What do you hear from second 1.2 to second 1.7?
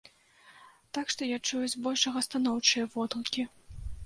я чую